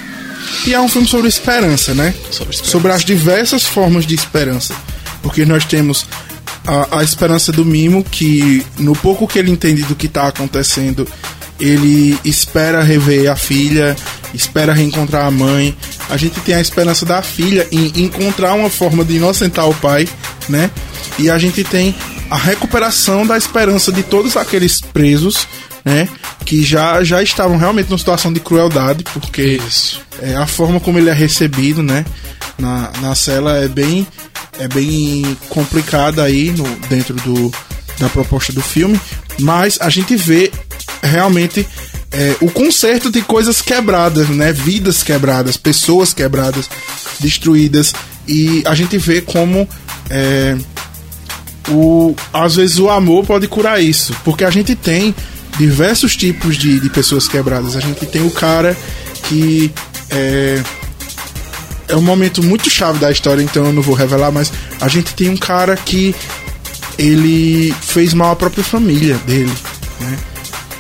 E 0.67 0.75
é 0.75 0.81
um 0.81 0.89
filme 0.89 1.07
sobre 1.07 1.29
esperança, 1.29 1.95
né? 1.95 2.15
Sobre 2.31 2.55
esperança. 2.55 2.65
Sobre 2.65 2.93
as 2.93 3.05
diversas 3.05 3.65
formas 3.65 4.07
de 4.07 4.15
esperança. 4.15 4.75
Porque 5.23 5.45
nós 5.45 5.65
temos 5.65 6.07
a, 6.67 6.99
a 6.99 7.05
esperança 7.05 7.53
do 7.53 7.65
Mimo, 7.65 8.03
que 8.03 8.65
no 8.79 8.95
pouco 8.95 9.27
que 9.27 9.39
ele 9.39 9.51
entende 9.51 9.83
do 9.83 9.95
que 9.95 10.07
está 10.07 10.29
acontecendo, 10.29 11.07
ele 11.59 12.19
espera 12.25 12.83
rever 12.83 13.31
a 13.31 13.37
filha, 13.37 13.97
espera 14.33 14.73
reencontrar 14.73 15.27
a 15.27 15.31
mãe. 15.31 15.77
A 16.09 16.17
gente 16.17 16.41
tem 16.41 16.55
a 16.55 16.61
esperança 16.61 17.05
da 17.05 17.23
filha 17.23 17.67
em 17.71 18.05
encontrar 18.05 18.55
uma 18.55 18.71
forma 18.71 19.05
de 19.05 19.17
inocentar 19.17 19.69
o 19.69 19.75
pai, 19.75 20.09
né? 20.51 20.71
E 21.19 21.31
a 21.31 21.39
gente 21.39 21.65
tem 21.65 21.95
a 22.29 22.37
recuperação 22.37 23.27
da 23.27 23.37
esperança 23.37 23.91
de 23.91 24.03
todos 24.03 24.37
aqueles 24.37 24.81
presos, 24.81 25.47
né? 25.85 26.09
Que 26.45 26.63
já, 26.63 27.03
já 27.03 27.23
estavam 27.23 27.57
realmente 27.57 27.89
numa 27.89 27.99
situação 27.99 28.33
de 28.33 28.41
crueldade, 28.41 29.05
porque 29.15 29.61
é, 30.21 30.35
a 30.37 30.47
forma 30.47 30.81
como 30.81 30.99
ele 30.99 31.11
é 31.11 31.15
recebido, 31.15 31.83
né, 31.83 32.05
na, 32.59 32.93
na 33.01 33.15
cela 33.15 33.57
é 33.57 33.69
bem 33.69 34.07
é 34.59 34.69
bem 34.69 35.37
complicada 35.49 36.23
aí 36.23 36.51
no, 36.51 36.65
dentro 36.89 37.15
do, 37.15 37.51
da 37.99 38.11
proposta 38.11 38.53
do 38.53 38.61
filme, 38.61 39.01
mas 39.39 39.79
a 39.81 39.89
gente 39.89 40.15
vê 40.17 40.53
realmente 41.03 41.67
é, 42.13 42.37
o 42.41 42.51
conserto 42.51 43.11
de 43.11 43.23
coisas 43.23 43.63
quebradas, 43.63 44.29
né, 44.29 44.53
vidas 44.53 45.03
quebradas, 45.03 45.57
pessoas 45.57 46.13
quebradas, 46.13 46.69
destruídas 47.21 47.95
e 48.29 48.63
a 48.67 48.75
gente 48.75 48.99
vê 48.99 49.23
como 49.23 49.67
é, 50.11 50.57
o, 51.69 52.15
às 52.33 52.57
vezes 52.57 52.79
o 52.79 52.91
amor 52.91 53.25
pode 53.25 53.47
curar 53.47 53.83
isso, 53.83 54.15
porque 54.25 54.45
a 54.45 54.51
gente 54.51 54.75
tem 54.75 55.15
diversos 55.59 56.17
tipos 56.17 56.57
de, 56.57 56.81
de 56.81 56.91
pessoas 56.91 57.29
quebradas. 57.29 57.77
A 57.77 57.81
gente 57.81 58.05
tem 58.07 58.27
o 58.27 58.31
cara 58.31 58.77
que 59.29 59.73
é, 60.11 60.63
é 61.89 61.97
um 61.97 62.03
momento 62.03 62.43
muito 62.43 62.69
chave 62.69 62.99
da 62.99 63.11
história, 63.11 63.43
então 63.43 63.67
eu 63.67 63.73
não 63.73 63.83
vou 63.83 63.95
revelar, 63.95 64.33
mas 64.33 64.53
a 64.81 64.89
gente 64.89 65.15
tem 65.15 65.29
um 65.29 65.37
cara 65.37 65.77
que 65.77 66.15
ele 66.99 67.75
fez 67.81 68.13
mal 68.13 68.33
à 68.33 68.37
própria 68.37 68.65
família 68.65 69.17
dele, 69.27 69.53
né? 70.01 70.19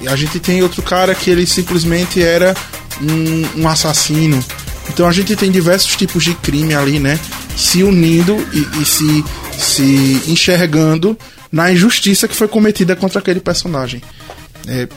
E 0.03 0.09
a 0.09 0.17
gente 0.17 0.41
tem 0.41 0.63
outro 0.63 0.83
cara 0.83 1.15
que 1.15 1.31
ele 1.31 1.47
simplesmente 1.47 2.23
era 2.23 2.57
um, 3.01 3.63
um 3.63 3.69
assassino. 3.69 4.43
Então 4.89 5.07
a 5.07 5.13
gente 5.13 5.37
tem 5.37 5.51
diversos 5.51 5.95
tipos 5.95 6.25
de 6.25 6.35
crime 6.35 6.75
ali, 6.75 6.99
né? 6.99 7.19
Se 7.61 7.83
unindo 7.83 8.37
e, 8.53 8.81
e 8.81 8.85
se, 8.87 9.25
se 9.59 10.23
enxergando 10.27 11.17
na 11.53 11.71
injustiça 11.71 12.27
que 12.27 12.35
foi 12.35 12.49
cometida 12.49 12.97
contra 12.97 13.19
aquele 13.19 13.41
personagem. 13.41 14.03
É, 14.67 14.89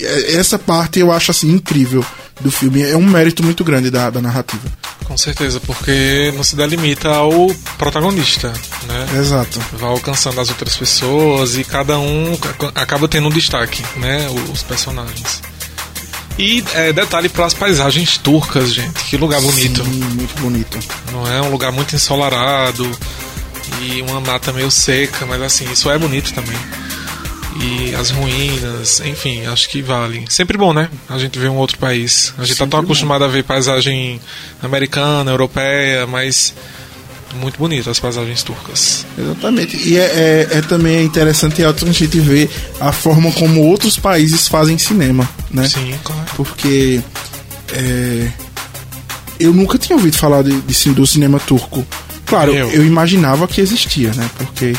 é- 0.00 0.34
essa 0.36 0.58
parte 0.58 1.00
eu 1.00 1.10
acho 1.10 1.30
assim 1.32 1.50
incrível 1.50 2.04
do 2.40 2.50
filme. 2.50 2.82
É 2.82 2.96
um 2.96 3.04
mérito 3.06 3.42
muito 3.42 3.64
grande 3.64 3.90
da, 3.90 4.08
da 4.10 4.20
narrativa. 4.20 4.62
Com 5.04 5.16
certeza, 5.16 5.60
porque 5.60 6.32
não 6.36 6.42
se 6.44 6.54
delimita 6.56 7.08
ao 7.08 7.48
protagonista, 7.78 8.52
né? 8.86 9.06
Exato. 9.18 9.60
Vai 9.72 9.88
alcançando 9.90 10.40
as 10.40 10.48
outras 10.48 10.76
pessoas 10.76 11.56
e 11.56 11.64
cada 11.64 11.98
um 11.98 12.34
ac- 12.34 12.72
acaba 12.74 13.08
tendo 13.08 13.26
um 13.28 13.30
destaque, 13.30 13.82
né? 13.96 14.26
Os 14.52 14.62
personagens. 14.62 15.40
E 16.38 16.62
é, 16.74 16.92
detalhe 16.92 17.28
para 17.28 17.46
as 17.46 17.54
paisagens 17.54 18.18
turcas, 18.18 18.72
gente. 18.72 19.04
Que 19.04 19.16
lugar 19.16 19.40
bonito. 19.40 19.82
Sim, 19.84 19.90
muito 19.90 20.40
bonito. 20.40 20.78
Não 21.12 21.26
é 21.26 21.40
um 21.40 21.50
lugar 21.50 21.72
muito 21.72 21.94
ensolarado 21.96 22.88
e 23.82 24.02
uma 24.02 24.20
mata 24.20 24.52
meio 24.52 24.70
seca, 24.70 25.24
mas 25.24 25.40
assim, 25.42 25.70
isso 25.72 25.90
é 25.90 25.98
bonito 25.98 26.32
também. 26.34 26.56
E 27.58 27.94
as 27.94 28.10
ruínas, 28.10 29.00
enfim, 29.00 29.46
acho 29.46 29.68
que 29.70 29.80
vale. 29.80 30.26
Sempre 30.28 30.58
bom, 30.58 30.74
né? 30.74 30.90
A 31.08 31.18
gente 31.18 31.38
vê 31.38 31.48
um 31.48 31.56
outro 31.56 31.78
país. 31.78 32.34
A 32.36 32.42
gente 32.44 32.50
tá 32.50 32.64
Sempre 32.64 32.70
tão 32.72 32.80
bom. 32.80 32.84
acostumado 32.84 33.24
a 33.24 33.28
ver 33.28 33.44
paisagem 33.44 34.20
americana, 34.62 35.30
europeia, 35.30 36.06
mas 36.06 36.52
muito 37.34 37.58
bonito 37.58 37.90
as 37.90 38.00
paisagens 38.00 38.42
turcas. 38.42 39.04
Exatamente. 39.18 39.76
E 39.76 39.98
é, 39.98 40.02
é, 40.52 40.58
é 40.58 40.62
também 40.62 41.04
interessante 41.04 41.62
a 41.62 41.72
gente 41.72 42.20
ver 42.20 42.50
a 42.80 42.92
forma 42.92 43.30
como 43.32 43.62
outros 43.62 43.98
países 43.98 44.48
fazem 44.48 44.78
cinema, 44.78 45.28
né? 45.50 45.68
Sim, 45.68 45.94
claro. 46.02 46.24
Porque 46.36 47.00
é, 47.72 48.28
eu 49.38 49.52
nunca 49.52 49.78
tinha 49.78 49.96
ouvido 49.96 50.16
falar 50.16 50.42
de, 50.42 50.60
de 50.60 50.90
do 50.90 51.06
cinema 51.06 51.38
turco. 51.40 51.86
Claro, 52.24 52.52
Eu. 52.52 52.70
eu, 52.70 52.84
imaginava 52.84 53.46
que 53.46 53.60
existia, 53.60 54.12
né? 54.14 54.28
Porque 54.36 54.74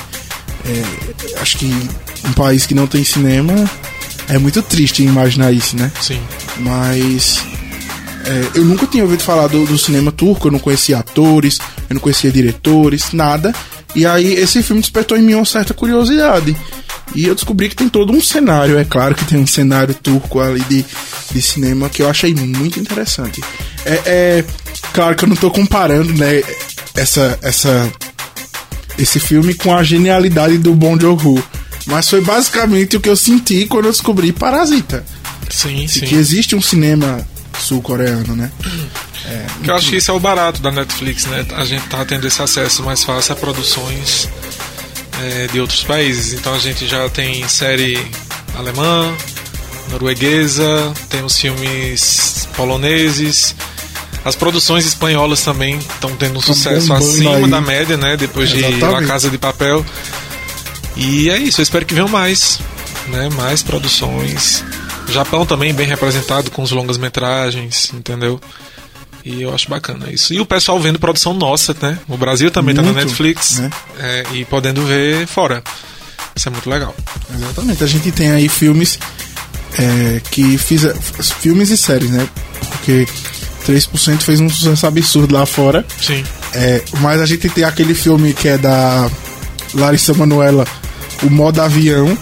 é, 0.65 1.41
acho 1.41 1.57
que 1.57 1.65
um 2.25 2.33
país 2.33 2.65
que 2.65 2.73
não 2.73 2.87
tem 2.87 3.03
cinema 3.03 3.53
é 4.27 4.37
muito 4.37 4.61
triste 4.61 5.01
imaginar 5.03 5.53
isso, 5.53 5.77
né? 5.77 5.91
Sim. 6.01 6.19
Mas 6.57 7.41
é, 8.27 8.59
eu 8.59 8.65
nunca 8.65 8.85
tinha 8.85 9.03
ouvido 9.03 9.23
falar 9.23 9.47
do, 9.47 9.65
do 9.65 9.77
cinema 9.77 10.11
turco, 10.11 10.47
eu 10.49 10.51
não 10.51 10.59
conhecia 10.59 10.97
atores, 10.97 11.59
eu 11.89 11.93
não 11.93 12.01
conhecia 12.01 12.29
diretores, 12.29 13.13
nada. 13.13 13.55
E 13.95 14.05
aí 14.05 14.33
esse 14.33 14.61
filme 14.61 14.81
despertou 14.81 15.17
em 15.17 15.21
mim 15.21 15.33
uma 15.33 15.45
certa 15.45 15.73
curiosidade. 15.73 16.55
E 17.15 17.25
eu 17.25 17.33
descobri 17.33 17.69
que 17.69 17.75
tem 17.75 17.87
todo 17.87 18.11
um 18.11 18.21
cenário, 18.21 18.77
é 18.77 18.83
claro 18.83 19.15
que 19.15 19.23
tem 19.23 19.39
um 19.39 19.47
cenário 19.47 19.93
turco 19.95 20.41
ali 20.41 20.59
de, 20.65 20.85
de 21.31 21.41
cinema 21.41 21.89
que 21.89 22.01
eu 22.01 22.09
achei 22.09 22.35
muito 22.35 22.81
interessante. 22.81 23.41
É, 23.85 24.01
é 24.05 24.45
claro 24.91 25.15
que 25.15 25.23
eu 25.23 25.29
não 25.29 25.35
tô 25.37 25.49
comparando, 25.49 26.11
né, 26.13 26.43
essa, 26.95 27.39
essa, 27.41 27.89
esse 28.99 29.21
filme 29.21 29.53
com 29.53 29.73
a 29.73 29.83
genialidade 29.83 30.57
do 30.57 30.73
Bong 30.73 31.01
Joon-ho. 31.01 31.41
Mas 31.85 32.09
foi 32.09 32.19
basicamente 32.19 32.97
o 32.97 32.99
que 32.99 33.07
eu 33.07 33.15
senti 33.15 33.65
quando 33.65 33.85
eu 33.85 33.91
descobri 33.91 34.33
Parasita 34.33 35.05
Sim, 35.49 35.85
que 35.85 35.87
sim. 35.87 36.15
existe 36.15 36.53
um 36.53 36.61
cinema 36.61 37.25
sul-coreano, 37.59 38.35
né? 38.35 38.51
Que 39.63 39.69
eu 39.69 39.75
acho 39.75 39.89
que 39.89 39.97
isso 39.97 40.11
é 40.11 40.13
o 40.13 40.19
barato 40.19 40.61
da 40.61 40.71
Netflix, 40.71 41.25
né? 41.25 41.45
A 41.55 41.65
gente 41.65 41.85
tá 41.87 42.03
tendo 42.05 42.25
esse 42.27 42.41
acesso 42.41 42.83
mais 42.83 43.03
fácil 43.03 43.33
a 43.33 43.35
produções 43.35 44.29
é, 45.21 45.47
de 45.47 45.59
outros 45.59 45.83
países. 45.83 46.33
Então 46.33 46.53
a 46.53 46.59
gente 46.59 46.87
já 46.87 47.09
tem 47.09 47.47
série 47.47 47.99
alemã, 48.55 49.13
norueguesa, 49.91 50.93
temos 51.09 51.37
filmes 51.37 52.47
poloneses. 52.55 53.55
As 54.23 54.35
produções 54.35 54.85
espanholas 54.85 55.41
também 55.41 55.77
estão 55.77 56.15
tendo 56.15 56.39
um 56.39 56.41
sucesso 56.41 56.91
acima 56.93 57.37
aí. 57.37 57.49
da 57.49 57.61
média, 57.61 57.97
né? 57.97 58.17
Depois 58.17 58.49
de 58.49 58.59
Exatamente. 58.59 58.83
La 58.83 59.03
Casa 59.03 59.29
de 59.29 59.37
Papel. 59.37 59.85
E 60.95 61.29
é 61.29 61.37
isso, 61.37 61.61
eu 61.61 61.63
espero 61.63 61.85
que 61.85 61.93
venham 61.93 62.09
mais, 62.09 62.59
né? 63.07 63.29
Mais 63.29 63.61
produções. 63.61 64.63
Japão 65.09 65.45
também 65.45 65.73
bem 65.73 65.87
representado 65.87 66.51
com 66.51 66.61
os 66.61 66.71
longas 66.71 66.97
metragens, 66.97 67.91
entendeu? 67.93 68.39
E 69.23 69.41
eu 69.41 69.53
acho 69.53 69.69
bacana 69.69 70.09
isso. 70.09 70.33
E 70.33 70.39
o 70.39 70.45
pessoal 70.45 70.79
vendo 70.79 70.99
produção 70.99 71.33
nossa, 71.33 71.75
né? 71.81 71.99
O 72.07 72.17
Brasil 72.17 72.49
também 72.49 72.73
tá 72.73 72.81
na 72.81 72.93
Muito, 72.93 73.05
Netflix 73.05 73.59
né? 73.59 73.69
é, 73.99 74.23
e 74.33 74.45
podendo 74.45 74.85
ver 74.85 75.27
fora. 75.27 75.61
Isso 76.35 76.47
é 76.47 76.51
muito 76.51 76.69
legal. 76.69 76.95
Exatamente. 77.33 77.83
A 77.83 77.87
gente 77.87 78.11
tem 78.11 78.31
aí 78.31 78.47
filmes 78.47 78.97
é, 79.77 80.21
que 80.31 80.57
fizeram. 80.57 80.99
Filmes 81.41 81.69
e 81.71 81.77
séries, 81.77 82.09
né? 82.09 82.27
Porque 82.69 83.07
3% 83.67 84.21
fez 84.21 84.39
um 84.39 84.49
sucesso 84.49 84.87
absurdo 84.87 85.33
lá 85.33 85.45
fora. 85.45 85.85
Sim. 86.01 86.23
É, 86.53 86.81
mas 86.99 87.19
a 87.19 87.25
gente 87.25 87.49
tem 87.49 87.63
aquele 87.63 87.93
filme 87.93 88.33
que 88.33 88.47
é 88.47 88.57
da 88.57 89.09
Larissa 89.73 90.13
Manoela, 90.13 90.65
O 91.23 91.29
Modo 91.29 91.61
Avião, 91.61 92.17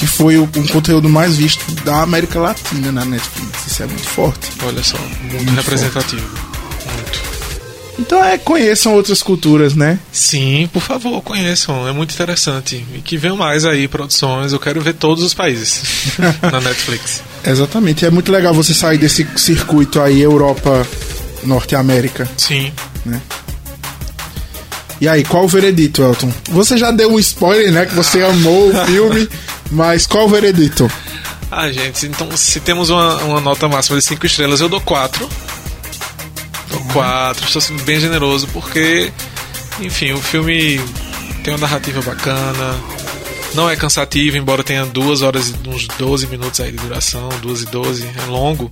que 0.00 0.06
foi 0.06 0.38
o- 0.38 0.48
um 0.56 0.66
conteúdo 0.68 1.10
mais 1.10 1.36
visto 1.36 1.62
da 1.84 2.00
América 2.00 2.40
Latina 2.40 2.90
na 2.90 3.04
Netflix. 3.04 3.66
Isso 3.66 3.82
é 3.82 3.86
muito 3.86 4.02
forte. 4.08 4.48
Olha 4.64 4.82
só, 4.82 4.96
muito, 4.96 5.34
Muito 5.44 5.52
representativo. 5.56 6.26
Muito. 6.26 7.20
Então 7.98 8.24
é, 8.24 8.38
conheçam 8.38 8.94
outras 8.94 9.22
culturas, 9.22 9.74
né? 9.74 9.98
Sim, 10.10 10.70
por 10.72 10.80
favor, 10.80 11.20
conheçam. 11.20 11.86
É 11.86 11.92
muito 11.92 12.14
interessante. 12.14 12.82
E 12.94 13.00
que 13.02 13.18
venham 13.18 13.36
mais 13.36 13.66
aí 13.66 13.86
produções. 13.86 14.54
Eu 14.54 14.58
quero 14.58 14.80
ver 14.80 14.94
todos 14.94 15.22
os 15.22 15.34
países 15.34 15.82
na 16.50 16.62
Netflix. 16.62 17.22
Exatamente. 17.46 18.06
É 18.06 18.10
muito 18.10 18.32
legal 18.32 18.54
você 18.54 18.72
sair 18.72 18.96
desse 18.96 19.28
circuito 19.36 20.00
aí, 20.00 20.22
Europa, 20.22 20.86
Norte 21.44 21.76
América. 21.76 22.26
Sim. 22.38 22.72
Né? 23.04 23.20
E 24.98 25.06
aí, 25.08 25.22
qual 25.24 25.44
o 25.44 25.48
veredito, 25.48 26.02
Elton? 26.02 26.32
Você 26.50 26.76
já 26.78 26.90
deu 26.90 27.12
um 27.12 27.18
spoiler, 27.18 27.70
né? 27.72 27.84
Que 27.86 27.94
você 27.94 28.22
amou 28.22 28.70
o 28.70 28.84
filme, 28.86 29.28
mas 29.70 30.06
qual 30.06 30.26
o 30.26 30.28
veredito? 30.28 30.90
Ah, 31.50 31.70
gente, 31.70 32.06
então 32.06 32.36
se 32.36 32.60
temos 32.60 32.90
uma, 32.90 33.16
uma 33.24 33.40
nota 33.40 33.68
máxima 33.68 33.98
de 33.98 34.04
5 34.04 34.24
estrelas, 34.24 34.60
eu 34.60 34.68
dou 34.68 34.80
4. 34.80 35.28
Dou 36.68 36.80
4, 36.92 37.44
estou 37.44 37.60
sendo 37.60 37.82
bem 37.82 37.98
generoso 37.98 38.46
porque, 38.48 39.12
enfim, 39.80 40.12
o 40.12 40.20
filme 40.20 40.80
tem 41.42 41.52
uma 41.52 41.60
narrativa 41.60 42.00
bacana, 42.02 42.78
não 43.54 43.68
é 43.68 43.74
cansativo, 43.74 44.36
embora 44.36 44.62
tenha 44.62 44.86
2 44.86 45.22
horas 45.22 45.50
e 45.50 45.68
uns 45.68 45.88
12 45.88 46.26
minutos 46.28 46.60
aí 46.60 46.70
de 46.70 46.78
duração, 46.78 47.28
2 47.42 47.62
e 47.62 47.66
12, 47.66 48.08
é 48.16 48.26
longo, 48.26 48.70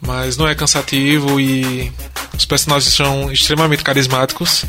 mas 0.00 0.36
não 0.36 0.46
é 0.46 0.54
cansativo 0.54 1.40
e 1.40 1.90
os 2.36 2.44
personagens 2.44 2.92
são 2.92 3.32
extremamente 3.32 3.82
carismáticos. 3.82 4.64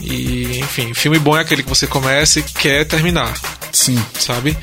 E, 0.00 0.58
enfim, 0.58 0.92
filme 0.92 1.18
bom 1.18 1.36
é 1.36 1.40
aquele 1.40 1.62
que 1.62 1.68
você 1.68 1.86
começa 1.86 2.40
e 2.40 2.42
quer 2.42 2.84
terminar. 2.84 3.34
Sim. 3.74 3.98
Sabe? 4.18 4.56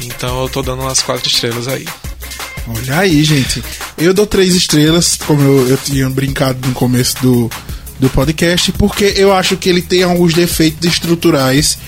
Então 0.00 0.42
eu 0.42 0.48
tô 0.48 0.62
dando 0.62 0.82
umas 0.82 1.02
quatro 1.02 1.28
estrelas 1.28 1.68
aí. 1.68 1.86
Olha 2.68 2.98
aí, 2.98 3.22
gente. 3.22 3.62
Eu 3.98 4.14
dou 4.14 4.26
três 4.26 4.54
estrelas, 4.54 5.18
como 5.26 5.40
eu, 5.42 5.68
eu 5.68 5.76
tinha 5.76 6.08
brincado 6.08 6.66
no 6.66 6.74
começo 6.74 7.16
do, 7.20 7.50
do 7.98 8.08
podcast, 8.10 8.72
porque 8.72 9.14
eu 9.16 9.32
acho 9.32 9.56
que 9.56 9.68
ele 9.68 9.82
tem 9.82 10.02
alguns 10.02 10.34
defeitos 10.34 10.86
estruturais 10.88 11.78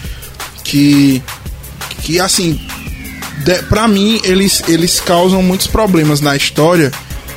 que, 0.62 1.22
que 2.02 2.20
assim, 2.20 2.60
pra 3.68 3.88
mim, 3.88 4.20
eles, 4.24 4.62
eles 4.68 5.00
causam 5.00 5.42
muitos 5.42 5.66
problemas 5.66 6.20
na 6.20 6.36
história 6.36 6.92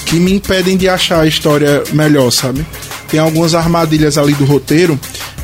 que 0.05 0.15
me 0.15 0.33
impedem 0.33 0.77
de 0.77 0.87
achar 0.87 1.21
a 1.21 1.27
história 1.27 1.83
melhor, 1.93 2.31
sabe? 2.31 2.65
Tem 3.09 3.19
algumas 3.19 3.55
armadilhas 3.55 4.17
ali 4.17 4.33
do 4.33 4.45
roteiro 4.45 4.99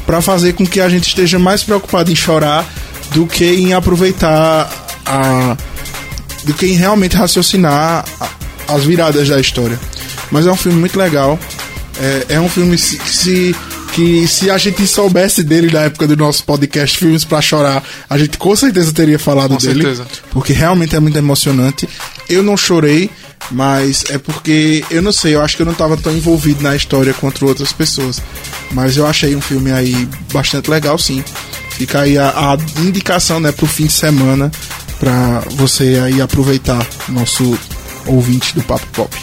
para 0.06 0.22
fazer 0.22 0.54
com 0.54 0.66
que 0.66 0.80
a 0.80 0.88
gente 0.88 1.08
esteja 1.08 1.38
mais 1.38 1.64
preocupado 1.64 2.12
em 2.12 2.16
chorar 2.16 2.66
do 3.12 3.26
que 3.26 3.46
em 3.46 3.74
aproveitar 3.74 4.70
a 5.06 5.58
do 6.44 6.54
que 6.54 6.66
em 6.66 6.74
realmente 6.74 7.16
raciocinar 7.16 8.06
as 8.68 8.84
viradas 8.84 9.28
da 9.28 9.40
história. 9.40 9.80
Mas 10.32 10.46
é 10.48 10.52
um 10.52 10.56
filme 10.56 10.80
muito 10.80 10.98
legal. 10.98 11.38
É, 12.00 12.36
é 12.36 12.40
um 12.40 12.48
filme 12.48 12.78
se, 12.78 12.98
se, 13.00 13.56
que 13.94 14.28
se 14.28 14.50
a 14.50 14.58
gente 14.58 14.86
soubesse 14.88 15.44
dele 15.44 15.72
na 15.72 15.82
época 15.82 16.08
do 16.08 16.16
nosso 16.16 16.44
podcast 16.44 16.98
Filmes 16.98 17.26
para 17.26 17.42
Chorar, 17.42 17.84
a 18.10 18.18
gente 18.18 18.38
com 18.38 18.56
certeza 18.56 18.94
teria 18.94 19.20
falado 19.20 19.56
com 19.56 19.58
dele. 19.58 19.82
Certeza. 19.82 20.08
Porque 20.32 20.54
realmente 20.54 20.96
é 20.96 21.00
muito 21.00 21.18
emocionante. 21.18 21.88
Eu 22.30 22.44
não 22.44 22.56
chorei, 22.56 23.10
mas 23.52 24.06
é 24.10 24.18
porque 24.18 24.84
eu 24.92 25.02
não 25.02 25.12
sei, 25.12 25.36
eu 25.36 25.42
acho 25.42 25.56
que 25.56 25.62
eu 25.62 25.66
não 25.66 25.74
estava 25.74 25.98
tão 25.98 26.14
envolvido 26.16 26.62
na 26.62 26.76
história 26.76 27.14
quanto 27.14 27.46
outras 27.46 27.74
pessoas. 27.74 28.22
Mas 28.72 28.98
eu 28.98 29.08
achei 29.08 29.36
um 29.36 29.42
filme 29.42 29.72
aí 29.72 30.08
bastante 30.32 30.70
legal, 30.70 30.98
sim. 30.98 31.24
Fica 31.78 32.02
aí 32.02 32.18
a, 32.18 32.30
a 32.30 32.58
indicação, 32.82 33.40
né, 33.40 33.52
pro 33.52 33.68
fim 33.68 33.86
de 33.86 33.94
semana 33.94 34.50
para 35.00 35.42
você 35.52 36.02
aí 36.04 36.20
aproveitar 36.20 36.84
nosso 37.08 37.56
ouvinte 38.08 38.56
do 38.56 38.64
Papo 38.64 38.88
Pop. 38.88 39.16